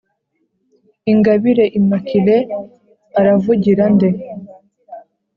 Ingabire 1.11 1.65
Immaculée 1.79 2.39
aravugira 3.19 3.83
nde? 3.93 4.09